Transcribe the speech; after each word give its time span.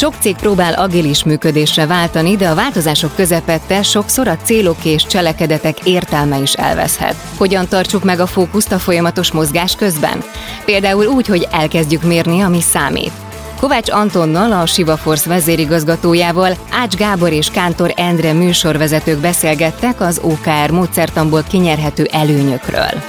Sok 0.00 0.14
cég 0.20 0.36
próbál 0.36 0.72
agilis 0.72 1.24
működésre 1.24 1.86
váltani, 1.86 2.36
de 2.36 2.48
a 2.48 2.54
változások 2.54 3.14
közepette 3.14 3.82
sokszor 3.82 4.28
a 4.28 4.36
célok 4.36 4.84
és 4.84 5.06
cselekedetek 5.06 5.78
értelme 5.84 6.38
is 6.38 6.52
elveszhet. 6.52 7.14
Hogyan 7.36 7.68
tartsuk 7.68 8.04
meg 8.04 8.20
a 8.20 8.26
fókuszt 8.26 8.72
a 8.72 8.78
folyamatos 8.78 9.32
mozgás 9.32 9.74
közben? 9.76 10.22
Például 10.64 11.06
úgy, 11.06 11.26
hogy 11.26 11.48
elkezdjük 11.50 12.02
mérni, 12.02 12.40
ami 12.40 12.60
számít. 12.60 13.12
Kovács 13.58 13.90
Antonnal, 13.90 14.52
a 14.52 14.66
Siva 14.66 14.98
vezérigazgatójával, 15.24 16.56
Ács 16.70 16.94
Gábor 16.94 17.32
és 17.32 17.50
Kántor 17.50 17.92
Endre 17.96 18.32
műsorvezetők 18.32 19.18
beszélgettek 19.18 20.00
az 20.00 20.20
OKR 20.22 20.70
módszertamból 20.70 21.42
kinyerhető 21.48 22.08
előnyökről. 22.12 23.02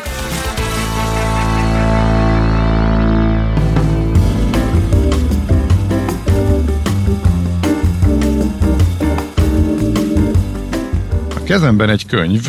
Kezemben 11.51 11.89
egy 11.89 12.05
könyv, 12.05 12.47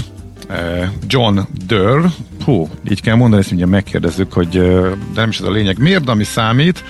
eh, 0.48 0.90
John 1.06 1.38
Durr, 1.66 2.04
hú, 2.44 2.68
így 2.90 3.00
kell 3.00 3.14
mondani, 3.14 3.40
ezt 3.40 3.50
mindjárt 3.50 3.72
megkérdezzük, 3.72 4.32
hogy 4.32 4.56
eh, 4.56 4.62
de 4.90 4.96
nem 5.14 5.28
is 5.28 5.38
ez 5.40 5.46
a 5.46 5.50
lényeg, 5.50 5.78
miért, 5.78 6.08
ami 6.08 6.24
számít, 6.24 6.84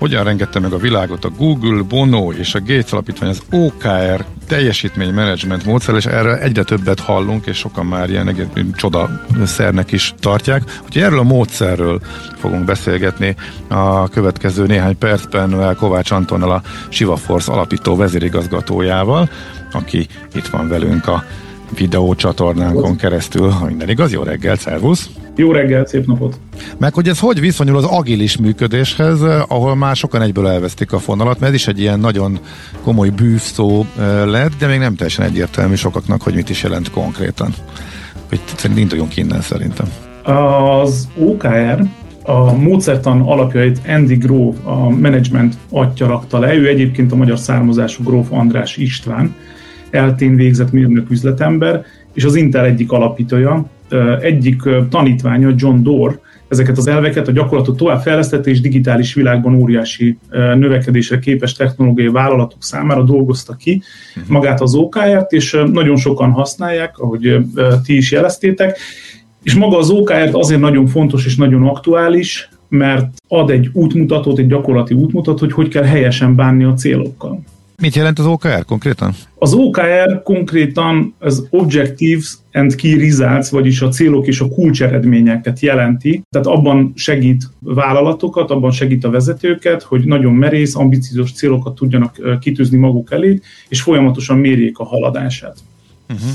hogyan 0.00 0.24
rengette 0.24 0.58
meg 0.58 0.72
a 0.72 0.76
világot 0.76 1.24
a 1.24 1.30
Google, 1.38 1.82
Bono 1.82 2.32
és 2.32 2.54
a 2.54 2.60
Gates 2.60 2.92
alapítvány 2.92 3.28
az 3.28 3.42
OKR 3.50 4.24
teljesítménymenedzsment 4.48 5.64
módszer, 5.64 5.94
és 5.94 6.06
erről 6.06 6.34
egyre 6.34 6.62
többet 6.62 7.00
hallunk, 7.00 7.46
és 7.46 7.56
sokan 7.56 7.86
már 7.86 8.10
ilyen 8.10 8.50
csoda 8.74 9.10
szernek 9.44 9.92
is 9.92 10.14
tartják. 10.18 10.62
Úgyhogy 10.84 11.02
erről 11.02 11.18
a 11.18 11.22
módszerről 11.22 12.00
fogunk 12.36 12.64
beszélgetni 12.64 13.36
a 13.68 14.08
következő 14.08 14.66
néhány 14.66 14.98
percben 14.98 15.76
Kovács 15.76 16.10
Antonnal, 16.10 16.50
a 16.50 16.62
Siva 16.88 17.16
Force 17.16 17.52
alapító 17.52 17.96
vezérigazgatójával 17.96 19.28
aki 19.72 20.06
itt 20.34 20.46
van 20.46 20.68
velünk 20.68 21.06
a 21.06 21.24
videócsatornánkon 21.78 22.96
keresztül. 22.96 23.48
Ha 23.48 23.64
minden 23.64 23.88
igaz, 23.88 24.12
jó 24.12 24.22
reggel, 24.22 24.56
szervusz! 24.56 25.10
Jó 25.36 25.52
reggel, 25.52 25.86
szép 25.86 26.06
napot! 26.06 26.38
Meg 26.80 26.94
hogy 26.94 27.08
ez 27.08 27.18
hogy 27.18 27.40
viszonyul 27.40 27.76
az 27.76 27.84
agilis 27.84 28.36
működéshez, 28.36 29.22
ahol 29.48 29.74
már 29.74 29.96
sokan 29.96 30.22
egyből 30.22 30.48
elvesztik 30.48 30.92
a 30.92 30.98
fonalat, 30.98 31.40
mert 31.40 31.52
ez 31.52 31.58
is 31.58 31.66
egy 31.66 31.80
ilyen 31.80 32.00
nagyon 32.00 32.38
komoly 32.82 33.08
bűvszó 33.08 33.84
lett, 34.24 34.52
de 34.58 34.66
még 34.66 34.78
nem 34.78 34.94
teljesen 34.94 35.24
egyértelmű 35.24 35.74
sokaknak, 35.74 36.22
hogy 36.22 36.34
mit 36.34 36.48
is 36.50 36.62
jelent 36.62 36.90
konkrétan. 36.90 37.54
Hogy 38.28 38.40
induljunk 38.78 39.16
innen 39.16 39.40
szerintem. 39.40 39.86
Az 40.24 41.08
OKR 41.18 41.82
a 42.22 42.52
módszertan 42.52 43.20
alapjait 43.20 43.80
Andy 43.88 44.16
Grove, 44.16 44.56
a 44.64 44.88
management 44.88 45.54
atya 45.70 46.06
rakta 46.06 46.38
le. 46.38 46.54
Ő 46.54 46.68
egyébként 46.68 47.12
a 47.12 47.16
magyar 47.16 47.38
származású 47.38 48.02
Gróf 48.02 48.32
András 48.32 48.76
István, 48.76 49.34
eltén 49.90 50.36
végzett 50.36 50.72
mérnök 50.72 51.10
üzletember, 51.10 51.84
és 52.14 52.24
az 52.24 52.34
Intel 52.34 52.64
egyik 52.64 52.92
alapítója, 52.92 53.64
egyik 54.20 54.62
tanítványa 54.90 55.52
John 55.56 55.82
Doerr, 55.82 56.14
ezeket 56.50 56.78
az 56.78 56.86
elveket 56.86 57.28
a 57.28 57.32
gyakorlatot 57.32 57.76
tovább 57.76 58.00
fejlesztette, 58.00 58.50
és 58.50 58.60
digitális 58.60 59.14
világban 59.14 59.54
óriási 59.54 60.18
növekedésre 60.54 61.18
képes 61.18 61.52
technológiai 61.52 62.08
vállalatok 62.08 62.62
számára 62.62 63.02
dolgozta 63.02 63.54
ki 63.54 63.82
mhm. 64.14 64.32
magát 64.32 64.60
az 64.60 64.74
OKR-t, 64.74 65.32
és 65.32 65.62
nagyon 65.72 65.96
sokan 65.96 66.30
használják, 66.30 66.98
ahogy 66.98 67.36
ti 67.84 67.96
is 67.96 68.12
jeleztétek, 68.12 68.78
és 69.42 69.54
maga 69.54 69.76
az 69.78 69.90
OKR 69.90 70.28
azért 70.32 70.60
nagyon 70.60 70.86
fontos 70.86 71.26
és 71.26 71.36
nagyon 71.36 71.66
aktuális, 71.66 72.48
mert 72.68 73.06
ad 73.28 73.50
egy 73.50 73.70
útmutatót, 73.72 74.38
egy 74.38 74.46
gyakorlati 74.46 74.94
útmutatót, 74.94 75.40
hogy 75.40 75.52
hogy 75.52 75.68
kell 75.68 75.84
helyesen 75.84 76.34
bánni 76.34 76.64
a 76.64 76.74
célokkal. 76.74 77.42
Mit 77.80 77.94
jelent 77.94 78.18
az 78.18 78.26
OKR 78.26 78.64
konkrétan? 78.64 79.14
Az 79.38 79.52
OKR 79.52 80.22
konkrétan 80.22 81.14
az 81.18 81.46
Objectives 81.50 82.38
and 82.52 82.74
Key 82.74 82.98
Results, 82.98 83.48
vagyis 83.48 83.80
a 83.80 83.88
célok 83.88 84.26
és 84.26 84.40
a 84.40 84.48
kulcseredményeket 84.48 85.60
jelenti. 85.60 86.22
Tehát 86.30 86.46
abban 86.46 86.92
segít 86.96 87.50
vállalatokat, 87.58 88.50
abban 88.50 88.70
segít 88.70 89.04
a 89.04 89.10
vezetőket, 89.10 89.82
hogy 89.82 90.04
nagyon 90.04 90.34
merész, 90.34 90.76
ambiciózus 90.76 91.32
célokat 91.32 91.74
tudjanak 91.74 92.38
kitűzni 92.40 92.76
maguk 92.78 93.12
elé, 93.12 93.40
és 93.68 93.82
folyamatosan 93.82 94.38
mérjék 94.38 94.78
a 94.78 94.84
haladását. 94.84 95.56
Uh-huh. 96.08 96.30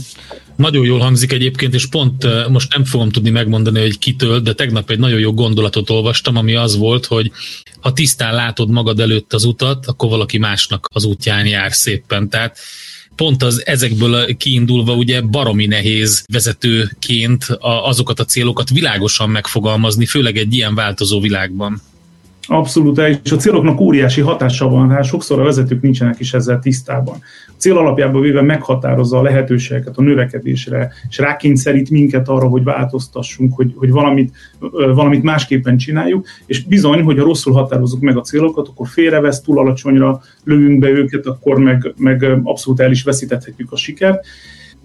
Nagyon 0.56 0.86
jól 0.86 1.00
hangzik 1.00 1.32
egyébként, 1.32 1.74
és 1.74 1.86
pont 1.86 2.48
most 2.50 2.74
nem 2.74 2.84
fogom 2.84 3.10
tudni 3.10 3.30
megmondani, 3.30 3.80
hogy 3.80 3.98
kitől, 3.98 4.40
de 4.40 4.54
tegnap 4.54 4.90
egy 4.90 5.00
nagyon 5.00 5.20
jó 5.20 5.34
gondolatot 5.34 5.90
olvastam, 5.90 6.36
ami 6.36 6.56
az 6.56 6.78
volt, 6.78 7.06
hogy 7.06 7.32
ha 7.82 7.94
tisztán 7.94 8.34
látod 8.34 8.70
magad 8.70 9.00
előtt 9.00 9.34
az 9.34 9.44
utat, 9.44 9.86
akkor 9.86 10.10
valaki 10.10 10.38
másnak 10.38 10.88
az 10.94 11.06
útján 11.06 11.46
jár 11.46 11.72
szépen. 11.74 12.30
Tehát 12.30 12.58
pont 13.16 13.44
az 13.44 13.66
ezekből 13.66 14.38
kiindulva 14.38 14.94
ugye 14.94 15.22
baromi 15.22 15.66
nehéz 15.66 16.26
vezetőként 16.32 17.46
azokat 17.60 18.20
a 18.20 18.26
célokat 18.26 18.70
világosan 18.70 19.30
megfogalmazni, 19.30 20.06
főleg 20.06 20.38
egy 20.38 20.54
ilyen 20.54 20.76
változó 20.76 21.20
világban. 21.20 21.82
Abszolút, 22.48 22.98
és 23.24 23.32
a 23.32 23.36
céloknak 23.36 23.80
óriási 23.80 24.22
hatása 24.22 24.68
van, 24.68 24.90
hát 24.90 25.06
sokszor 25.06 25.40
a 25.40 25.44
vezetők 25.44 25.82
nincsenek 25.82 26.20
is 26.20 26.34
ezzel 26.34 26.60
tisztában. 26.60 27.22
Cél 27.66 27.78
alapjában 27.78 28.22
véve 28.22 28.42
meghatározza 28.42 29.18
a 29.18 29.22
lehetőségeket 29.22 29.98
a 29.98 30.02
növekedésre, 30.02 30.92
és 31.10 31.18
rákényszerít 31.18 31.90
minket 31.90 32.28
arra, 32.28 32.48
hogy 32.48 32.64
változtassunk, 32.64 33.54
hogy, 33.56 33.74
hogy 33.76 33.92
valamit, 33.92 34.36
valamit 34.70 35.24
másképpen 35.24 35.78
csináljuk, 35.78 36.26
és 36.46 36.64
bizony, 36.64 37.02
hogy 37.02 37.18
ha 37.18 37.24
rosszul 37.24 37.54
határozzuk 37.54 38.02
meg 38.02 38.18
a 38.18 38.22
célokat, 38.22 38.68
akkor 38.68 38.88
félrevesz, 38.88 39.42
túl 39.42 39.60
alacsonyra 39.60 40.22
lövünk 40.44 40.80
be 40.80 40.90
őket, 40.90 41.26
akkor 41.26 41.60
meg, 41.60 41.94
meg 41.98 42.24
abszolút 42.44 42.80
el 42.80 42.92
is 42.92 43.04
veszítethetjük 43.04 43.72
a 43.72 43.78
sikert 43.78 44.26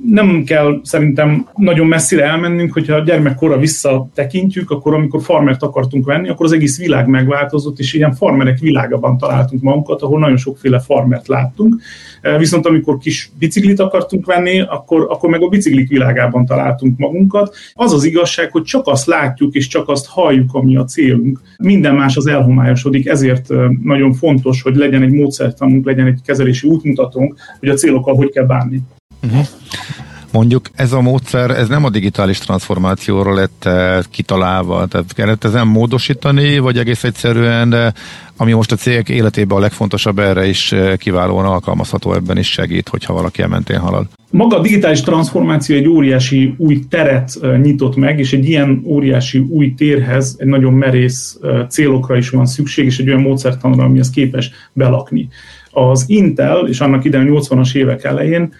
nem 0.05 0.44
kell 0.44 0.81
szerintem 0.83 1.49
nagyon 1.56 1.87
messzire 1.87 2.25
elmennünk, 2.25 2.72
hogyha 2.72 2.94
a 2.94 3.03
gyermekkora 3.03 3.59
visszatekintjük, 3.59 4.71
akkor 4.71 4.94
amikor 4.94 5.23
farmert 5.23 5.62
akartunk 5.62 6.05
venni, 6.05 6.29
akkor 6.29 6.47
az 6.47 6.52
egész 6.52 6.79
világ 6.79 7.06
megváltozott, 7.06 7.79
és 7.79 7.93
ilyen 7.93 8.14
farmerek 8.14 8.58
világában 8.58 9.19
találtunk 9.19 9.62
magunkat, 9.62 10.02
ahol 10.02 10.19
nagyon 10.19 10.37
sokféle 10.37 10.81
farmert 10.81 11.29
láttunk. 11.29 11.82
Eh, 12.20 12.38
viszont 12.38 12.67
amikor 12.67 12.99
kis 12.99 13.31
biciklit 13.38 13.81
akartunk 13.81 14.26
venni, 14.26 14.61
akkor, 14.61 15.06
akkor 15.11 15.31
meg 15.31 15.43
a 15.43 15.49
biciklik 15.49 15.88
világában 15.88 16.47
találtunk 16.47 16.99
magunkat. 16.99 17.55
Az 17.75 17.93
az 17.93 18.05
igazság, 18.05 18.50
hogy 18.50 18.62
csak 18.62 18.87
azt 18.87 19.06
látjuk, 19.06 19.55
és 19.55 19.67
csak 19.67 19.88
azt 19.88 20.06
halljuk, 20.06 20.55
ami 20.55 20.76
a 20.76 20.85
célunk. 20.85 21.41
Minden 21.58 21.94
más 21.94 22.17
az 22.17 22.26
elhomályosodik, 22.26 23.06
ezért 23.06 23.50
eh, 23.50 23.69
nagyon 23.82 24.12
fontos, 24.12 24.62
hogy 24.62 24.76
legyen 24.76 25.02
egy 25.02 25.12
módszertanunk, 25.12 25.87
legyen 25.87 26.06
egy 26.06 26.20
kezelési 26.25 26.69
útmutatónk, 26.69 27.35
hogy 27.58 27.69
a 27.69 27.75
célokkal 27.75 28.14
hogy 28.14 28.31
kell 28.31 28.47
bánni. 28.47 28.81
Uh-huh. 29.23 29.47
Mondjuk 30.32 30.69
ez 30.75 30.93
a 30.93 31.00
módszer, 31.00 31.50
ez 31.50 31.69
nem 31.69 31.85
a 31.85 31.91
digitális 31.91 32.38
transformációról 32.38 33.35
lett 33.35 33.65
eh, 33.65 33.99
kitalálva, 34.11 34.87
tehát 34.87 35.12
kellett 35.12 35.44
ezen 35.44 35.67
módosítani, 35.67 36.59
vagy 36.59 36.79
egész 36.79 37.05
egyszerűen, 37.05 37.94
ami 38.37 38.53
most 38.53 38.73
a 38.73 38.77
cégek 38.77 39.09
életében 39.09 39.56
a 39.56 39.61
legfontosabb, 39.61 40.19
erre 40.19 40.47
is 40.47 40.73
eh, 40.73 40.97
kiválóan 40.97 41.44
alkalmazható, 41.44 42.15
ebben 42.15 42.38
is 42.38 42.50
segít, 42.50 42.88
hogyha 42.88 43.12
valaki 43.12 43.43
elmentén 43.43 43.79
halad. 43.79 44.06
Maga 44.31 44.56
a 44.56 44.61
digitális 44.61 45.00
transformáció 45.00 45.77
egy 45.77 45.88
óriási 45.88 46.55
új 46.56 46.81
teret 46.88 47.38
eh, 47.43 47.59
nyitott 47.59 47.97
meg, 47.97 48.19
és 48.19 48.33
egy 48.33 48.49
ilyen 48.49 48.83
óriási 48.85 49.38
új 49.38 49.75
térhez 49.75 50.37
egy 50.38 50.47
nagyon 50.47 50.73
merész 50.73 51.38
célokra 51.69 52.17
is 52.17 52.31
van 52.31 52.47
szükség, 52.47 52.85
és 52.85 52.99
egy 52.99 53.09
olyan 53.09 53.21
módszertanra, 53.21 53.85
ami 53.85 53.99
ezt 53.99 54.12
képes 54.12 54.50
belakni. 54.73 55.29
Az 55.70 56.05
Intel, 56.06 56.69
és 56.69 56.81
annak 56.81 57.05
idején 57.05 57.32
80-as 57.32 57.75
évek 57.75 58.05
elején 58.05 58.52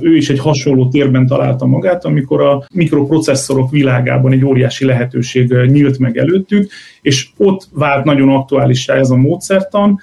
ő 0.00 0.16
is 0.16 0.30
egy 0.30 0.38
hasonló 0.38 0.88
térben 0.88 1.26
találta 1.26 1.66
magát, 1.66 2.04
amikor 2.04 2.40
a 2.40 2.66
mikroprocesszorok 2.74 3.70
világában 3.70 4.32
egy 4.32 4.44
óriási 4.44 4.84
lehetőség 4.84 5.52
nyílt 5.52 5.98
meg 5.98 6.16
előttük, 6.16 6.70
és 7.02 7.28
ott 7.36 7.68
vált 7.72 8.04
nagyon 8.04 8.28
aktuálissá 8.28 8.94
ez 8.94 9.10
a 9.10 9.16
módszertan, 9.16 10.00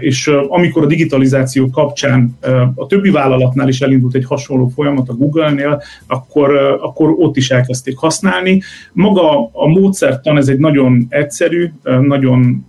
és 0.00 0.30
amikor 0.48 0.82
a 0.82 0.86
digitalizáció 0.86 1.70
kapcsán 1.70 2.38
a 2.74 2.86
többi 2.86 3.10
vállalatnál 3.10 3.68
is 3.68 3.80
elindult 3.80 4.14
egy 4.14 4.24
hasonló 4.24 4.66
folyamat 4.66 5.08
a 5.08 5.14
Google-nél, 5.14 5.82
akkor, 6.06 6.54
akkor 6.82 7.14
ott 7.18 7.36
is 7.36 7.50
elkezdték 7.50 7.96
használni. 7.96 8.62
Maga 8.92 9.50
a 9.52 9.66
módszertan, 9.66 10.36
ez 10.36 10.48
egy 10.48 10.58
nagyon 10.58 11.06
egyszerű, 11.08 11.72
nagyon, 12.00 12.66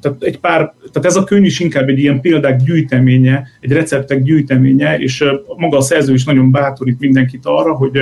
tehát 0.00 0.22
egy 0.22 0.38
pár, 0.38 0.74
tehát 0.92 1.08
ez 1.08 1.16
a 1.16 1.24
könyv 1.24 1.44
is 1.44 1.60
inkább 1.60 1.88
egy 1.88 1.98
ilyen 1.98 2.20
példák 2.20 2.62
gyűjteménye, 2.62 3.46
egy 3.60 3.72
receptek 3.72 4.22
gyűjteménye, 4.22 4.98
és 4.98 5.24
maga 5.56 5.76
a 5.76 5.80
szerző 5.80 6.12
is 6.12 6.24
nagyon 6.24 6.50
bátorít 6.50 7.00
mindenkit 7.00 7.42
arra, 7.44 7.74
hogy 7.74 7.98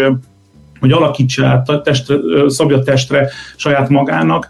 hogy 0.86 1.02
alakítsa 1.02 1.46
át, 1.46 1.82
testre, 1.82 2.16
szabja 2.46 2.82
testre 2.82 3.28
saját 3.56 3.88
magának, 3.88 4.48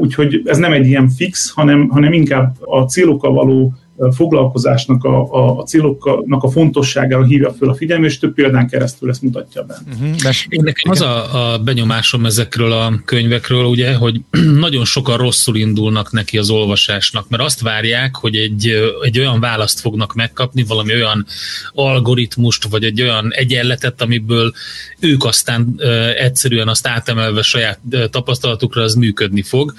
úgyhogy 0.00 0.42
ez 0.44 0.56
nem 0.56 0.72
egy 0.72 0.86
ilyen 0.86 1.08
fix, 1.08 1.50
hanem, 1.50 1.88
hanem 1.88 2.12
inkább 2.12 2.56
a 2.60 2.80
célokkal 2.82 3.32
való 3.32 3.72
foglalkozásnak 4.10 5.04
a, 5.04 5.32
a, 5.32 5.58
a 5.58 5.62
céloknak 5.62 6.42
a 6.42 6.50
fontosságára 6.50 7.24
hívja 7.24 7.52
föl 7.52 7.68
a 7.68 7.74
figyelmet, 7.74 8.10
és 8.10 8.18
több 8.18 8.34
példán 8.34 8.68
keresztül 8.68 9.10
ezt 9.10 9.22
mutatja 9.22 9.62
be. 9.62 9.78
Uh-huh. 9.92 10.34
Én 10.48 10.62
nekem 10.64 10.90
az 10.90 11.00
a, 11.00 11.52
a 11.52 11.58
benyomásom 11.58 12.26
ezekről 12.26 12.72
a 12.72 12.92
könyvekről, 13.04 13.64
ugye, 13.64 13.94
hogy 13.94 14.20
nagyon 14.66 14.84
sokan 14.84 15.16
rosszul 15.16 15.56
indulnak 15.56 16.12
neki 16.12 16.38
az 16.38 16.50
olvasásnak, 16.50 17.28
mert 17.28 17.42
azt 17.42 17.60
várják, 17.60 18.16
hogy 18.16 18.36
egy, 18.36 18.72
egy 19.02 19.18
olyan 19.18 19.40
választ 19.40 19.80
fognak 19.80 20.14
megkapni, 20.14 20.64
valami 20.64 20.94
olyan 20.94 21.26
algoritmust, 21.72 22.68
vagy 22.68 22.84
egy 22.84 23.02
olyan 23.02 23.32
egyenletet, 23.32 24.02
amiből 24.02 24.52
ők 25.00 25.24
aztán 25.24 25.80
egyszerűen 26.16 26.68
azt 26.68 26.86
átemelve 26.86 27.42
saját 27.42 27.80
tapasztalatukra 28.10 28.82
az 28.82 28.94
működni 28.94 29.42
fog, 29.42 29.74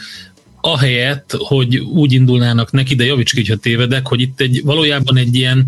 ahelyett, 0.61 1.35
hogy 1.37 1.77
úgy 1.77 2.13
indulnának 2.13 2.71
neki, 2.71 2.95
de 2.95 3.05
javíts 3.05 3.33
ki, 3.33 3.45
ha 3.45 3.55
tévedek, 3.55 4.07
hogy 4.07 4.21
itt 4.21 4.39
egy, 4.39 4.61
valójában 4.63 5.17
egy 5.17 5.35
ilyen 5.35 5.67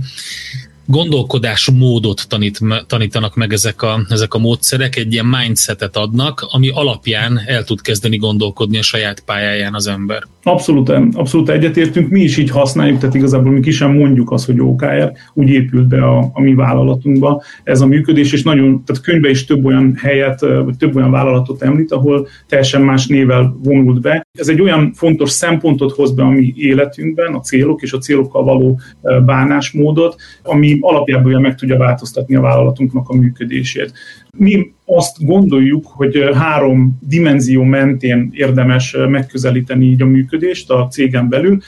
gondolkodásmódot 0.89 2.25
tanít, 2.27 2.59
tanítanak 2.87 3.35
meg 3.35 3.53
ezek 3.53 3.81
a, 3.81 4.05
ezek 4.09 4.33
a 4.33 4.39
módszerek, 4.39 4.95
egy 4.95 5.13
ilyen 5.13 5.25
mindsetet 5.25 5.97
adnak, 5.97 6.47
ami 6.51 6.69
alapján 6.69 7.41
el 7.45 7.63
tud 7.63 7.81
kezdeni 7.81 8.17
gondolkodni 8.17 8.77
a 8.77 8.81
saját 8.81 9.19
pályáján 9.19 9.73
az 9.73 9.87
ember. 9.87 10.23
Abszolút, 10.43 10.89
abszolút 11.13 11.49
egyetértünk, 11.49 12.09
mi 12.09 12.21
is 12.21 12.37
így 12.37 12.49
használjuk, 12.49 12.99
tehát 12.99 13.15
igazából 13.15 13.51
mi 13.51 13.59
ki 13.59 13.71
sem 13.71 13.91
mondjuk 13.91 14.31
azt, 14.31 14.45
hogy 14.45 14.59
OKR, 14.59 15.11
úgy 15.33 15.49
épült 15.49 15.87
be 15.87 16.03
a, 16.03 16.29
a 16.33 16.41
mi 16.41 16.53
vállalatunkba 16.53 17.43
ez 17.63 17.81
a 17.81 17.85
működés, 17.85 18.33
és 18.33 18.43
nagyon, 18.43 18.83
tehát 18.85 19.01
könyvbe 19.01 19.29
is 19.29 19.45
több 19.45 19.65
olyan 19.65 19.95
helyet, 20.01 20.39
vagy 20.39 20.77
több 20.77 20.95
olyan 20.95 21.11
vállalatot 21.11 21.61
említ, 21.61 21.91
ahol 21.91 22.27
teljesen 22.47 22.81
más 22.81 23.07
nével 23.07 23.57
vonult 23.63 24.01
be. 24.01 24.27
Ez 24.31 24.47
egy 24.47 24.61
olyan 24.61 24.93
fontos 24.93 25.29
szempontot 25.29 25.91
hoz 25.91 26.11
be 26.11 26.23
a 26.23 26.29
mi 26.29 26.53
életünkben, 26.55 27.33
a 27.33 27.39
célok 27.39 27.81
és 27.81 27.93
a 27.93 27.97
célokkal 27.97 28.43
való 28.43 28.79
bánásmódot, 29.25 30.15
ami 30.43 30.77
alapjában 30.81 31.41
meg 31.41 31.55
tudja 31.55 31.77
változtatni 31.77 32.35
a 32.35 32.41
vállalatunknak 32.41 33.09
a 33.09 33.15
működését. 33.15 33.93
Mi 34.37 34.71
azt 34.85 35.25
gondoljuk, 35.25 35.85
hogy 35.85 36.29
három 36.33 36.99
dimenzió 37.01 37.63
mentén 37.63 38.29
érdemes 38.33 38.95
megközelíteni 39.07 39.85
így 39.85 40.01
a 40.01 40.05
működést 40.05 40.69
a 40.71 40.87
cégen 40.87 41.29
belül 41.29 41.59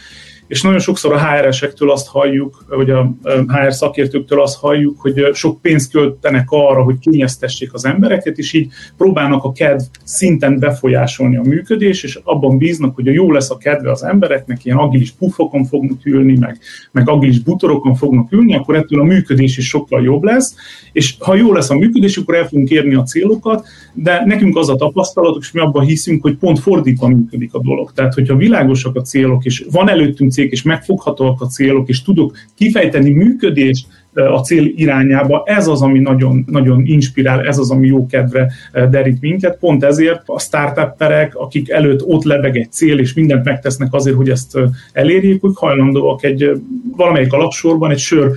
és 0.52 0.62
nagyon 0.62 0.80
sokszor 0.80 1.14
a 1.14 1.20
HR-esektől 1.20 1.92
azt 1.92 2.08
halljuk, 2.08 2.66
vagy 2.70 2.90
a 2.90 3.16
HR 3.48 3.74
szakértőktől 3.74 4.42
azt 4.42 4.60
halljuk, 4.60 5.00
hogy 5.00 5.30
sok 5.34 5.62
pénzt 5.62 5.92
költenek 5.92 6.46
arra, 6.50 6.84
hogy 6.84 7.00
kényeztessék 7.00 7.74
az 7.74 7.86
embereket, 7.86 8.38
és 8.38 8.54
így 8.54 8.72
próbálnak 8.98 9.44
a 9.44 9.52
kedv 9.52 9.84
szinten 10.04 10.60
befolyásolni 10.60 11.38
a 11.38 11.42
működés, 11.42 12.04
és 12.04 12.20
abban 12.24 12.58
bíznak, 12.58 12.96
hogy 12.96 13.06
jó 13.06 13.32
lesz 13.32 13.52
a 13.52 13.58
kedve 13.58 13.92
az 13.92 14.04
embereknek, 14.04 14.66
ilyen 14.66 14.78
agilis 14.78 15.12
puffokon 15.12 15.64
fognak 15.64 16.06
ülni, 16.06 16.38
meg, 16.38 16.58
meg 16.92 17.10
agilis 17.10 17.40
butorokon 17.40 17.96
fognak 17.96 18.32
ülni, 18.32 18.56
akkor 18.56 18.76
ettől 18.76 19.00
a 19.00 19.04
működés 19.04 19.58
is 19.58 19.68
sokkal 19.68 20.04
jobb 20.04 20.24
lesz, 20.24 20.56
és 20.92 21.16
ha 21.20 21.36
jó 21.36 21.54
lesz 21.54 21.70
a 21.70 21.76
működés, 21.76 22.18
akkor 22.18 22.36
el 22.36 22.48
fogunk 22.48 22.70
érni 22.70 22.94
a 22.94 23.04
célokat, 23.04 23.68
de 23.94 24.24
nekünk 24.26 24.58
az 24.58 24.70
a 24.70 24.76
tapasztalatok, 24.76 25.42
és 25.42 25.52
mi 25.52 25.60
abban 25.60 25.86
hiszünk, 25.86 26.22
hogy 26.22 26.36
pont 26.36 26.60
fordítva 26.60 27.08
működik 27.08 27.54
a 27.54 27.60
dolog. 27.60 27.92
Tehát, 27.92 28.14
hogyha 28.14 28.36
világosak 28.36 28.96
a 28.96 29.02
célok, 29.02 29.46
és 29.46 29.66
van 29.72 29.90
előttünk 29.90 30.32
cég, 30.42 30.52
és 30.52 30.62
megfoghatóak 30.62 31.42
a 31.42 31.46
célok, 31.46 31.90
és 31.90 32.02
tudok 32.02 32.38
kifejteni 32.56 33.10
működést, 33.10 33.88
a 34.14 34.40
cél 34.40 34.66
irányába. 34.66 35.44
Ez 35.46 35.68
az, 35.68 35.82
ami 35.82 36.00
nagyon, 36.00 36.44
nagyon 36.48 36.86
inspirál, 36.86 37.42
ez 37.42 37.58
az, 37.58 37.72
ami 37.72 37.88
jó 37.88 38.06
kedve 38.06 38.52
derít 38.90 39.22
minket. 39.22 39.58
Pont 39.58 39.84
ezért 39.84 40.22
a 40.26 40.40
startupperek, 40.40 41.36
akik 41.36 41.70
előtt 41.70 42.04
ott 42.04 42.24
lebeg 42.24 42.58
egy 42.58 42.72
cél, 42.72 43.00
és 43.00 43.14
mindent 43.14 43.46
megtesznek 43.46 43.94
azért, 43.94 44.16
hogy 44.16 44.30
ezt 44.30 44.58
elérjék, 44.94 45.42
hogy 45.42 45.52
hajlandóak 45.56 46.24
egy 46.24 46.62
valamelyik 46.98 47.34
alapsorban 47.34 47.92
egy 47.92 48.00
sör 48.00 48.32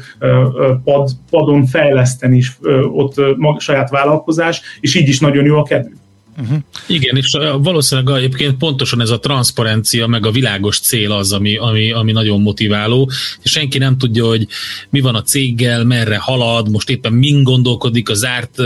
pad, 0.85 1.11
padon 1.31 1.67
fejleszteni 1.67 2.37
is 2.37 2.59
ott 2.93 3.15
saját 3.59 3.91
vállalkozás, 3.91 4.63
és 4.81 4.95
így 4.95 5.09
is 5.09 5.21
nagyon 5.21 5.45
jó 5.45 5.57
a 5.57 5.63
kedvük. 5.63 6.03
Uh-huh. 6.41 6.59
Igen, 6.87 7.17
és 7.17 7.37
valószínűleg 7.63 8.17
egyébként 8.17 8.57
pontosan 8.57 9.01
ez 9.01 9.11
a 9.11 9.19
transzparencia, 9.19 10.07
meg 10.07 10.27
a 10.27 10.31
világos 10.31 10.81
cél 10.81 11.13
az, 11.13 11.33
ami, 11.33 11.57
ami, 11.57 11.93
ami 11.93 12.13
nagyon 12.13 12.41
motiváló, 12.41 13.11
és 13.43 13.51
senki 13.51 13.79
nem 13.79 13.99
tudja, 13.99 14.27
hogy 14.27 14.47
mi 14.91 15.01
van 15.01 15.15
a 15.15 15.23
céggel, 15.23 15.85
merre 15.85 16.19
halad, 16.21 16.71
most 16.71 16.91
éppen 16.91 17.13
min 17.13 17.43
gondolkodik 17.43 18.11
a 18.11 18.15
zárt 18.15 18.57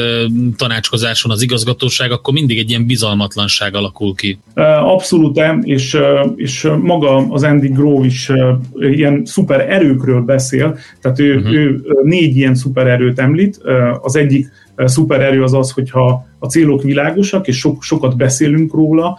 tanácskozáson 0.56 1.30
az 1.30 1.42
igazgatóság, 1.42 2.10
akkor 2.10 2.34
mindig 2.34 2.58
egy 2.58 2.70
ilyen 2.70 2.86
bizalmatlanság 2.86 3.74
alakul 3.74 4.14
ki. 4.14 4.38
Abszolút, 4.80 5.40
és, 5.62 5.98
és 6.36 6.68
maga 6.82 7.16
az 7.16 7.42
Andy 7.42 7.68
Grove 7.68 8.06
is 8.06 8.30
ilyen 8.78 9.22
szuper 9.24 9.60
erőkről 9.60 10.20
beszél, 10.20 10.78
tehát 11.00 11.18
ő, 11.18 11.36
uh-huh. 11.36 11.52
ő 11.52 11.82
négy 12.02 12.36
ilyen 12.36 12.54
szuper 12.54 12.86
erőt 12.86 13.18
említ, 13.18 13.60
az 14.02 14.16
egyik 14.16 14.66
szupererő 14.84 15.42
az 15.42 15.54
az, 15.54 15.70
hogyha 15.70 16.26
a 16.38 16.46
célok 16.46 16.82
világosak, 16.82 17.48
és 17.48 17.58
so, 17.58 17.76
sokat 17.80 18.16
beszélünk 18.16 18.74
róla, 18.74 19.18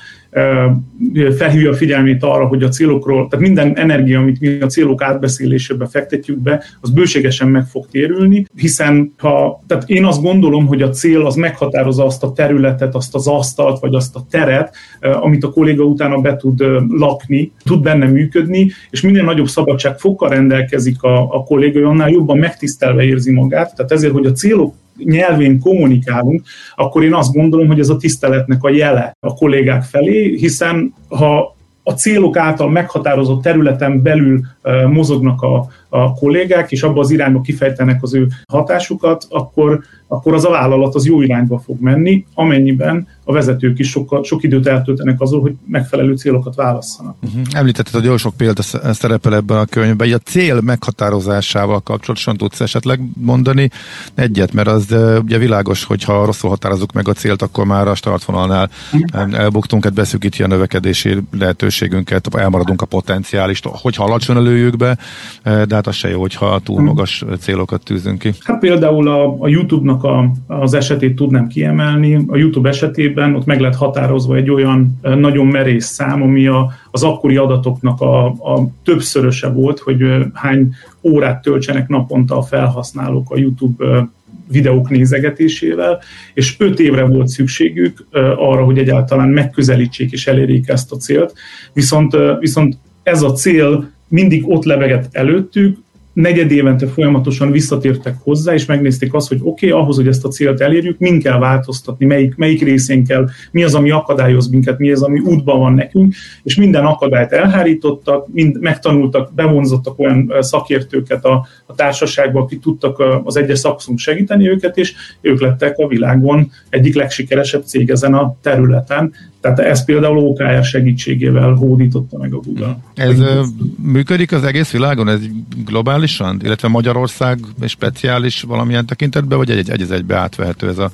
felhívja 1.38 1.70
a 1.70 1.74
figyelmét 1.74 2.24
arra, 2.24 2.46
hogy 2.46 2.64
a 2.64 2.68
célokról, 2.68 3.28
tehát 3.28 3.46
minden 3.46 3.78
energia, 3.78 4.20
amit 4.20 4.40
mi 4.40 4.60
a 4.60 4.66
célok 4.66 5.02
átbeszélésébe 5.02 5.88
fektetjük 5.88 6.38
be, 6.38 6.64
az 6.82 6.90
bőségesen 6.90 7.48
meg 7.48 7.66
fog 7.66 7.88
térülni, 7.92 8.46
hiszen 8.56 9.14
ha, 9.18 9.64
tehát 9.68 9.90
én 9.90 10.06
azt 10.06 10.22
gondolom, 10.22 10.68
hogy 10.68 10.82
a 10.82 10.90
cél 10.90 11.26
az 11.26 11.36
meghatározza 11.36 12.06
azt 12.06 12.24
a 12.24 12.32
területet, 12.32 12.96
azt 12.96 13.16
az 13.16 13.28
asztalt, 13.28 13.80
vagy 13.80 13.96
azt 13.96 14.16
a 14.16 14.26
teret, 14.30 14.76
amit 15.00 15.44
a 15.44 15.52
kolléga 15.52 15.84
utána 15.84 16.18
be 16.18 16.36
tud 16.36 16.64
lakni, 16.90 17.52
tud 17.64 17.82
benne 17.82 18.06
működni, 18.06 18.72
és 18.90 19.02
minél 19.02 19.24
nagyobb 19.24 19.48
szabadság 19.48 19.98
fokkal 19.98 20.30
rendelkezik 20.30 21.04
a, 21.04 21.36
a 21.36 21.44
kolléga, 21.44 21.88
annál 21.90 22.10
jobban 22.10 22.38
megtisztelve 22.38 23.04
érzi 23.04 23.32
magát. 23.32 23.76
Tehát 23.76 23.92
ezért, 23.92 24.14
hogy 24.14 24.26
a 24.26 24.32
célok 24.32 24.74
nyelvén 25.04 25.60
kommunikálunk, 25.60 26.42
akkor 26.76 27.04
én 27.04 27.14
azt 27.14 27.34
gondolom, 27.34 27.68
hogy 27.68 27.80
ez 27.80 27.90
a 27.90 27.98
tiszteletnek 27.98 28.64
a 28.64 28.70
jele 28.70 29.18
a 29.20 29.34
kollégák 29.34 29.84
felé, 29.84 30.36
hiszen 30.38 30.94
ha 31.08 31.58
a 31.84 31.92
célok 31.92 32.38
által 32.38 32.70
meghatározott 32.70 33.42
területen 33.42 34.02
belül 34.02 34.42
mozognak 34.88 35.42
a, 35.42 35.68
a 35.90 36.14
kollégák, 36.14 36.72
és 36.72 36.84
abba 36.84 37.00
az 37.00 37.12
irányba 37.12 37.42
kifejtenek 37.42 38.04
az 38.04 38.14
ő 38.14 38.28
hatásukat, 38.52 39.26
akkor, 39.30 39.80
akkor 40.12 40.34
az 40.34 40.46
a 40.46 40.50
vállalat 40.50 40.96
az 40.96 41.06
jó 41.06 41.22
irányba 41.22 41.60
fog 41.60 41.80
menni, 41.80 42.26
amennyiben 42.34 43.08
a 43.24 43.34
vezetők 43.34 43.80
is 43.80 43.90
sokkal, 43.90 44.24
sok 44.24 44.44
időt 44.44 44.68
eltöltenek 44.68 45.22
azon, 45.22 45.42
hogy 45.42 45.54
megfelelő 45.66 46.16
célokat 46.16 46.56
válasszanak. 46.56 47.16
Uh-huh. 47.22 47.42
Említetted, 47.52 47.94
hogy 47.94 48.04
jó 48.04 48.18
sok 48.18 48.38
példa 48.38 48.62
szerepel 48.94 49.36
ebben 49.36 49.58
a 49.58 49.66
könyvben. 49.66 50.08
Így 50.08 50.14
a 50.14 50.18
cél 50.18 50.62
meghatározásával 50.62 51.80
kapcsolatosan 51.80 52.38
tudsz 52.38 52.62
esetleg 52.62 53.00
mondani 53.14 53.70
egyet, 54.16 54.54
mert 54.54 54.68
az 54.68 54.96
ugye 55.24 55.38
világos, 55.38 55.84
hogy 55.84 56.04
ha 56.04 56.26
rosszul 56.26 56.50
határozzuk 56.50 56.92
meg 56.92 57.08
a 57.08 57.14
célt, 57.14 57.42
akkor 57.42 57.66
már 57.66 57.88
a 57.88 57.96
startvonalnál 57.96 58.70
uh-huh. 58.94 59.40
elbuktunk, 59.40 59.84
hát 59.84 59.94
beszűkíti 59.94 60.44
a 60.44 60.48
növekedési 60.48 61.18
lehetőségünket, 61.38 62.36
elmaradunk 62.36 62.82
a 62.82 62.86
potenciálist, 62.86 63.66
hogyha 63.72 64.04
alacsony 64.04 64.38
lőjük 64.38 64.78
be, 64.78 64.98
de 65.44 65.76
hát 65.76 65.88
az 65.88 65.96
se 65.96 66.10
jó, 66.10 66.20
hogyha 66.20 66.60
túl 66.60 66.82
magas 66.82 67.26
célokat 67.40 67.84
tűzünk 67.84 68.20
ki. 68.20 68.34
Hát 68.40 68.60
például 68.60 69.08
a, 69.08 69.36
a 69.40 69.48
YouTube-nak 69.48 69.99
a, 70.04 70.32
az 70.48 70.74
esetét 70.74 71.16
tudnám 71.16 71.48
kiemelni. 71.48 72.26
A 72.28 72.38
YouTube 72.38 72.70
esetében 72.70 73.36
ott 73.36 73.46
meg 73.46 73.60
lett 73.60 73.76
határozva 73.76 74.36
egy 74.36 74.50
olyan 74.50 75.00
nagyon 75.02 75.48
merész 75.48 75.86
szám, 75.86 76.22
ami 76.22 76.48
a, 76.48 76.72
az 76.92 77.04
akkori 77.04 77.36
adatoknak 77.36 78.02
a, 78.02 78.26
a 78.26 78.70
többszöröse 78.84 79.48
volt, 79.48 79.80
hogy 79.80 80.04
hány 80.34 80.74
órát 81.02 81.42
töltsenek 81.42 81.88
naponta 81.88 82.38
a 82.38 82.42
felhasználók 82.42 83.32
a 83.32 83.38
YouTube 83.38 84.10
videók 84.52 84.90
nézegetésével, 84.90 86.00
és 86.34 86.56
öt 86.60 86.80
évre 86.80 87.06
volt 87.06 87.28
szükségük 87.28 88.06
arra, 88.36 88.64
hogy 88.64 88.78
egyáltalán 88.78 89.30
megközelítsék 89.30 90.12
és 90.12 90.28
elérjék 90.28 90.68
ezt 90.68 90.92
a 90.92 90.96
célt. 90.96 91.34
Viszont, 91.74 92.16
viszont 92.40 92.78
ez 93.04 93.22
a 93.22 93.32
cél 93.32 93.90
mindig 94.08 94.50
ott 94.50 94.64
lebegett 94.64 95.08
előttük, 95.12 95.78
negyed 96.20 96.52
évente 96.52 96.88
folyamatosan 96.88 97.52
visszatértek 97.52 98.16
hozzá, 98.24 98.54
és 98.54 98.66
megnézték 98.66 99.14
azt, 99.14 99.28
hogy 99.28 99.40
oké, 99.42 99.68
okay, 99.68 99.82
ahhoz, 99.82 99.96
hogy 99.96 100.08
ezt 100.08 100.26
a 100.26 100.30
célt 100.30 100.62
elérjük, 100.62 100.98
min 100.98 101.20
kell 101.20 101.38
változtatni, 101.38 102.06
melyik, 102.06 102.36
melyik 102.36 102.64
részén 102.64 103.06
kell, 103.06 103.28
mi 103.52 103.64
az, 103.64 103.76
ami 103.76 103.92
akadályoz 103.92 104.50
minket, 104.50 104.78
mi 104.78 104.92
az, 104.92 105.02
ami 105.02 105.20
útban 105.20 105.60
van 105.60 105.74
nekünk, 105.74 106.14
és 106.44 106.56
minden 106.56 106.86
akadályt 106.86 107.32
elhárítottak, 107.32 108.28
mind 108.28 108.60
megtanultak, 108.60 109.34
bevonzottak 109.34 110.00
olyan 110.00 110.34
szakértőket 110.40 111.26
a, 111.26 111.48
a 111.66 111.76
társaságba, 111.76 112.40
akik 112.40 112.60
tudtak 112.60 113.04
az 113.24 113.36
egyes 113.36 113.60
szakaszunk 113.60 114.00
segíteni 114.00 114.50
őket, 114.50 114.78
és 114.78 114.94
ők 115.22 115.42
lettek 115.42 115.78
a 115.78 115.88
világon 115.88 116.52
egyik 116.70 116.96
legsikeresebb 116.96 117.64
cég 117.64 117.90
ezen 117.90 118.14
a 118.14 118.36
területen. 118.42 119.14
Tehát 119.42 119.60
ez 119.60 119.86
például 119.86 120.18
OKR 120.18 120.64
segítségével 120.64 121.54
hódította 121.54 122.18
meg 122.18 122.34
a 122.34 122.40
Google. 122.40 122.78
Ez 122.96 123.20
ö, 123.20 123.44
működik 123.76 124.32
az 124.32 124.44
egész 124.44 124.72
világon, 124.72 125.08
ez 125.08 125.20
globálisan, 125.66 126.40
illetve 126.44 126.68
Magyarország 126.68 127.40
speciális 127.66 128.42
valamilyen 128.42 128.86
tekintetben, 128.86 129.38
vagy 129.38 129.50
egy, 129.50 129.58
egy, 129.58 129.82
egy 129.82 129.92
egybe 129.92 130.16
átvehető 130.16 130.68
ez 130.68 130.78
a 130.78 130.92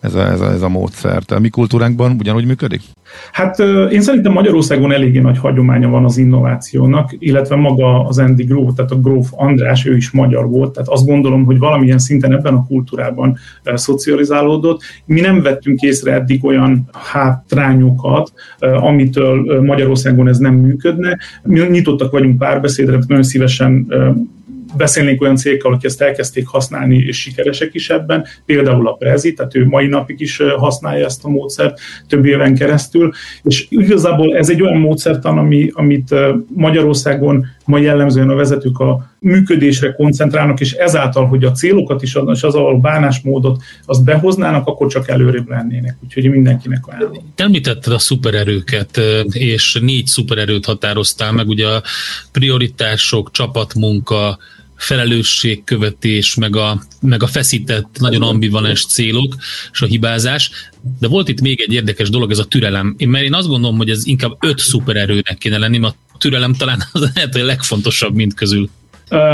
ez 0.00 0.14
a, 0.14 0.30
ez 0.30 0.40
a, 0.40 0.52
ez 0.52 0.62
a 0.62 0.68
módszer. 0.68 1.22
A 1.26 1.38
mi 1.38 1.48
kultúránkban 1.48 2.16
ugyanúgy 2.18 2.46
működik? 2.46 2.80
Hát 3.32 3.58
én 3.90 4.00
szerintem 4.00 4.32
Magyarországon 4.32 4.92
eléggé 4.92 5.18
nagy 5.18 5.38
hagyománya 5.38 5.88
van 5.88 6.04
az 6.04 6.18
innovációnak, 6.18 7.16
illetve 7.18 7.56
maga 7.56 8.06
az 8.06 8.18
Andy 8.18 8.44
Grove, 8.44 8.72
tehát 8.76 8.90
a 8.90 9.00
Grove 9.00 9.28
András, 9.30 9.86
ő 9.86 9.96
is 9.96 10.10
magyar 10.10 10.48
volt, 10.48 10.72
tehát 10.72 10.88
azt 10.88 11.06
gondolom, 11.06 11.44
hogy 11.44 11.58
valamilyen 11.58 11.98
szinten 11.98 12.32
ebben 12.32 12.54
a 12.54 12.66
kultúrában 12.66 13.36
szocializálódott. 13.64 14.82
Mi 15.04 15.20
nem 15.20 15.42
vettünk 15.42 15.80
észre 15.80 16.12
eddig 16.12 16.44
olyan 16.44 16.88
hátrányokat, 17.12 18.32
amitől 18.58 19.62
Magyarországon 19.62 20.28
ez 20.28 20.38
nem 20.38 20.54
működne. 20.54 21.18
Mi 21.42 21.60
nyitottak 21.60 22.10
vagyunk 22.10 22.38
párbeszédre, 22.38 22.98
nagyon 23.06 23.22
szívesen 23.22 23.86
beszélnénk 24.76 25.22
olyan 25.22 25.36
cégekkel, 25.36 25.72
akik 25.72 25.84
ezt 25.84 26.02
elkezdték 26.02 26.46
használni, 26.46 26.96
és 26.96 27.20
sikeresek 27.20 27.74
is 27.74 27.90
ebben, 27.90 28.26
például 28.46 28.88
a 28.88 28.92
Prezi, 28.92 29.32
tehát 29.32 29.54
ő 29.54 29.66
mai 29.66 29.86
napig 29.86 30.20
is 30.20 30.42
használja 30.56 31.04
ezt 31.04 31.24
a 31.24 31.28
módszert 31.28 31.78
több 32.08 32.24
éven 32.24 32.54
keresztül, 32.54 33.12
és 33.42 33.66
igazából 33.68 34.36
ez 34.36 34.50
egy 34.50 34.62
olyan 34.62 34.78
módszertan, 34.78 35.38
ami, 35.38 35.70
amit 35.72 36.14
Magyarországon 36.54 37.46
ma 37.64 37.78
jellemzően 37.78 38.28
a 38.28 38.34
vezetők 38.34 38.78
a 38.78 39.10
működésre 39.20 39.92
koncentrálnak, 39.92 40.60
és 40.60 40.72
ezáltal, 40.72 41.26
hogy 41.26 41.44
a 41.44 41.52
célokat 41.52 42.02
is 42.02 42.16
és 42.32 42.42
az 42.42 42.54
a 42.54 42.78
bánásmódot 42.80 43.62
azt 43.86 44.04
behoznának, 44.04 44.66
akkor 44.66 44.86
csak 44.86 45.08
előrébb 45.08 45.48
lennének. 45.48 45.96
Úgyhogy 46.04 46.30
mindenkinek 46.30 46.86
ajánlom. 46.86 47.32
Említetted 47.36 47.92
a 47.92 47.98
szupererőket, 47.98 49.00
és 49.28 49.78
négy 49.80 50.06
szupererőt 50.06 50.64
határoztál 50.64 51.32
meg, 51.32 51.48
ugye 51.48 51.66
a 51.66 51.82
prioritások, 52.32 53.30
csapatmunka, 53.30 54.38
felelősségkövetés, 54.78 56.34
meg 56.34 56.56
a, 56.56 56.82
meg 57.00 57.22
a 57.22 57.26
feszített, 57.26 57.96
nagyon 57.98 58.22
ambivalens 58.22 58.86
célok, 58.86 59.36
és 59.72 59.80
a 59.80 59.86
hibázás. 59.86 60.50
De 61.00 61.08
volt 61.08 61.28
itt 61.28 61.40
még 61.40 61.60
egy 61.60 61.72
érdekes 61.72 62.10
dolog, 62.10 62.30
ez 62.30 62.38
a 62.38 62.44
türelem. 62.44 62.94
Én, 62.98 63.08
mert 63.08 63.24
én 63.24 63.34
azt 63.34 63.48
gondolom, 63.48 63.76
hogy 63.76 63.90
ez 63.90 64.06
inkább 64.06 64.36
öt 64.40 64.58
szupererőnek 64.58 65.36
kéne 65.38 65.58
lenni, 65.58 65.78
mert 65.78 65.96
a 66.12 66.18
türelem 66.18 66.54
talán 66.54 66.82
az 66.92 67.10
lehet, 67.14 67.34
a 67.34 67.44
legfontosabb 67.44 68.14
mint 68.14 68.34
közül. 68.34 68.68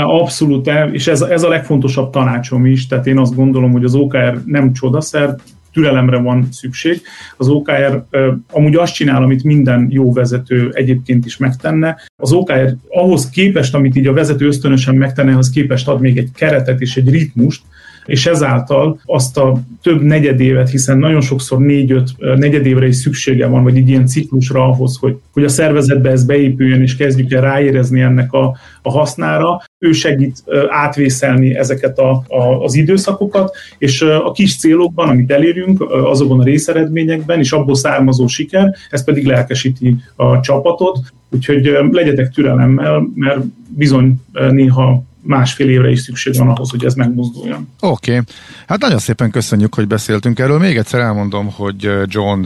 Abszolút, 0.03 0.69
és 0.91 1.07
ez, 1.07 1.21
ez 1.21 1.43
a 1.43 1.47
legfontosabb 1.47 2.09
tanácsom 2.09 2.65
is, 2.65 2.87
tehát 2.87 3.07
én 3.07 3.17
azt 3.17 3.35
gondolom, 3.35 3.71
hogy 3.71 3.83
az 3.83 3.95
OKR 3.95 4.41
nem 4.45 4.73
csodaszer, 4.73 5.35
türelemre 5.75 6.17
van 6.17 6.47
szükség. 6.51 7.01
Az 7.37 7.47
OKR 7.47 8.03
amúgy 8.51 8.75
azt 8.75 8.93
csinál, 8.93 9.23
amit 9.23 9.43
minden 9.43 9.87
jó 9.89 10.13
vezető 10.13 10.71
egyébként 10.73 11.25
is 11.25 11.37
megtenne. 11.37 11.97
Az 12.15 12.31
OKR 12.31 12.75
ahhoz 12.89 13.29
képest, 13.29 13.75
amit 13.75 13.95
így 13.95 14.07
a 14.07 14.13
vezető 14.13 14.47
ösztönösen 14.47 14.95
megtenne, 14.95 15.31
ahhoz 15.31 15.49
képest 15.49 15.87
ad 15.87 16.01
még 16.01 16.17
egy 16.17 16.29
keretet 16.35 16.81
és 16.81 16.97
egy 16.97 17.09
ritmust, 17.09 17.61
és 18.05 18.25
ezáltal 18.25 18.99
azt 19.05 19.37
a 19.37 19.61
több 19.81 20.01
negyedévet, 20.01 20.69
hiszen 20.69 20.97
nagyon 20.97 21.21
sokszor 21.21 21.59
négy-öt 21.59 22.09
negyedévre 22.17 22.87
is 22.87 22.95
szüksége 22.95 23.47
van, 23.47 23.63
vagy 23.63 23.77
egy 23.77 23.89
ilyen 23.89 24.05
ciklusra 24.05 24.63
ahhoz, 24.67 24.97
hogy, 24.97 25.17
hogy 25.33 25.43
a 25.43 25.49
szervezetbe 25.49 26.09
ez 26.09 26.25
beépüljön, 26.25 26.81
és 26.81 26.95
kezdjük 26.95 27.31
el 27.31 27.41
ráérezni 27.41 28.01
ennek 28.01 28.33
a, 28.33 28.57
a 28.81 28.91
hasznára. 28.91 29.61
Ő 29.85 29.91
segít 29.91 30.43
átvészelni 30.69 31.55
ezeket 31.55 31.99
a, 31.99 32.23
a, 32.27 32.63
az 32.63 32.75
időszakokat, 32.75 33.55
és 33.77 34.01
a 34.01 34.31
kis 34.31 34.57
célokban, 34.57 35.09
amit 35.09 35.31
elérünk, 35.31 35.81
azokon 35.89 36.39
a 36.39 36.43
részeredményekben, 36.43 37.39
és 37.39 37.51
abból 37.51 37.75
származó 37.75 38.27
siker, 38.27 38.75
ez 38.89 39.03
pedig 39.03 39.25
lelkesíti 39.25 39.95
a 40.15 40.39
csapatot, 40.39 40.99
úgyhogy 41.29 41.77
legyetek 41.91 42.29
türelemmel, 42.29 43.09
mert 43.15 43.39
bizony 43.69 44.21
néha 44.31 45.03
másfél 45.25 45.69
évre 45.69 45.89
is 45.89 45.99
szükség 45.99 46.35
van 46.37 46.49
ahhoz, 46.49 46.69
hogy 46.69 46.85
ez 46.85 46.93
megmozduljon. 46.93 47.67
Oké, 47.79 48.11
okay. 48.11 48.23
hát 48.67 48.81
nagyon 48.81 48.99
szépen 48.99 49.31
köszönjük, 49.31 49.75
hogy 49.75 49.87
beszéltünk 49.87 50.39
erről. 50.39 50.59
Még 50.59 50.77
egyszer 50.77 50.99
elmondom, 50.99 51.51
hogy 51.51 51.89
John 52.05 52.45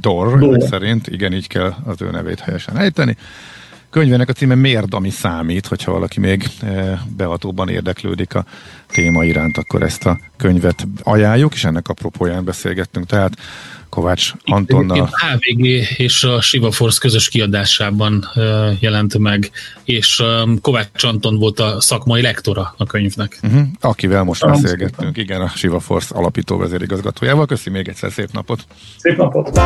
Dorr, 0.00 0.38
Dorr. 0.38 0.62
szerint, 0.62 1.06
igen, 1.06 1.32
így 1.32 1.46
kell 1.46 1.74
az 1.84 2.02
ő 2.02 2.10
nevét 2.10 2.40
helyesen 2.40 2.78
ejteni. 2.78 3.16
Könyvének 3.90 4.28
a 4.28 4.32
címe 4.32 4.54
Miért, 4.54 4.94
ami 4.94 5.10
számít, 5.10 5.66
hogyha 5.66 5.92
valaki 5.92 6.20
még 6.20 6.50
behatóban 7.16 7.68
érdeklődik 7.68 8.34
a 8.34 8.44
téma 8.86 9.24
iránt, 9.24 9.56
akkor 9.56 9.82
ezt 9.82 10.06
a 10.06 10.18
könyvet 10.36 10.86
ajánljuk, 11.02 11.54
és 11.54 11.64
ennek 11.64 11.88
apropóján 11.88 12.44
beszélgettünk. 12.44 13.06
Tehát 13.06 13.32
Kovács 13.88 14.32
Antonnal. 14.44 15.00
A 15.00 15.26
HVG 15.26 15.64
és 15.96 16.24
a 16.24 16.40
Shiva 16.40 16.70
Force 16.70 16.98
közös 17.00 17.28
kiadásában 17.28 18.28
jelent 18.78 19.18
meg, 19.18 19.50
és 19.84 20.22
Kovács 20.60 21.04
Anton 21.04 21.38
volt 21.38 21.60
a 21.60 21.80
szakmai 21.80 22.22
lektora 22.22 22.74
a 22.76 22.86
könyvnek. 22.86 23.38
Uh-huh. 23.42 23.66
Akivel 23.80 24.22
most 24.22 24.40
Köszönöm 24.40 24.62
beszélgettünk, 24.62 25.14
szépen. 25.14 25.22
igen, 25.22 25.40
a 25.40 25.48
Shiva 25.48 25.80
Force 25.80 26.14
alapító 26.14 26.56
vezérigazgatójával. 26.56 27.46
Köszi 27.46 27.70
még 27.70 27.88
egyszer, 27.88 28.12
szép 28.12 28.28
napot! 28.32 28.66
Szép 28.96 29.16
napot! 29.16 29.60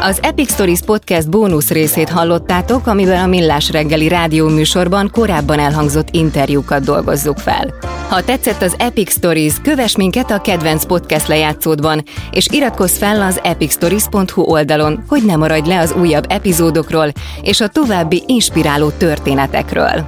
Az 0.00 0.18
Epic 0.22 0.52
Stories 0.52 0.80
Podcast 0.80 1.30
bónusz 1.30 1.70
részét 1.70 2.08
hallottátok, 2.08 2.86
amiben 2.86 3.22
a 3.22 3.26
Millás 3.26 3.70
reggeli 3.70 4.08
rádió 4.08 4.48
műsorban 4.48 5.10
korábban 5.12 5.58
elhangzott 5.58 6.08
interjúkat 6.10 6.84
dolgozzuk 6.84 7.38
fel. 7.38 7.74
Ha 8.08 8.24
tetszett 8.24 8.62
az 8.62 8.74
Epic 8.78 9.12
Stories, 9.12 9.54
kövess 9.62 9.96
minket 9.96 10.30
a 10.30 10.40
kedvenc 10.40 10.84
podcast 10.84 11.28
lejátszódban, 11.28 12.02
és 12.30 12.46
iratkozz 12.50 12.98
fel 12.98 13.22
az 13.22 13.40
epicstories.hu 13.42 14.42
oldalon, 14.42 15.04
hogy 15.08 15.24
ne 15.24 15.36
maradj 15.36 15.68
le 15.68 15.78
az 15.78 15.94
újabb 16.00 16.24
epizódokról 16.28 17.12
és 17.42 17.60
a 17.60 17.68
további 17.68 18.22
inspiráló 18.26 18.90
történetekről. 18.90 20.06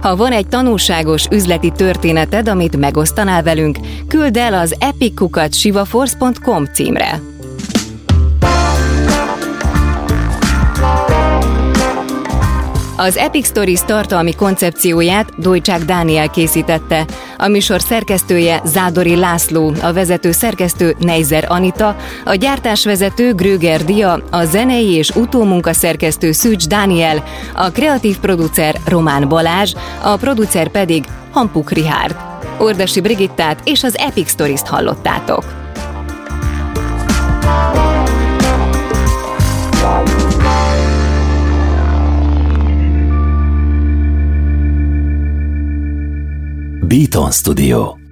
Ha 0.00 0.16
van 0.16 0.32
egy 0.32 0.46
tanulságos 0.46 1.26
üzleti 1.30 1.70
történeted, 1.70 2.48
amit 2.48 2.76
megosztanál 2.76 3.42
velünk, 3.42 3.78
küld 4.08 4.36
el 4.36 4.54
az 4.54 4.74
epickukat 4.78 5.52
címre. 6.72 7.33
Az 12.96 13.16
Epic 13.16 13.46
Stories 13.46 13.80
tartalmi 13.84 14.34
koncepcióját 14.34 15.38
Dojcsák 15.38 15.84
Dániel 15.84 16.30
készítette, 16.30 17.06
a 17.38 17.48
műsor 17.48 17.80
szerkesztője 17.80 18.60
Zádori 18.64 19.16
László, 19.16 19.72
a 19.82 19.92
vezető 19.92 20.32
szerkesztő 20.32 20.96
Neizer 20.98 21.44
Anita, 21.48 21.96
a 22.24 22.34
gyártásvezető 22.34 23.32
Gröger 23.32 23.84
Dia, 23.84 24.22
a 24.30 24.44
zenei 24.44 24.90
és 24.90 25.10
utómunka 25.10 25.72
szerkesztő 25.72 26.32
Szűcs 26.32 26.66
Dániel, 26.66 27.24
a 27.54 27.70
kreatív 27.70 28.18
producer 28.18 28.76
Román 28.86 29.28
Balázs, 29.28 29.74
a 30.02 30.16
producer 30.16 30.68
pedig 30.68 31.04
Hampuk 31.30 31.70
Rihárd. 31.70 32.16
Ordasi 32.58 33.00
Brigittát 33.00 33.60
és 33.64 33.82
az 33.82 33.96
Epic 33.96 34.30
Stories-t 34.30 34.68
hallottátok. 34.68 35.63
Beaton 46.94 47.32
Studio 47.32 48.03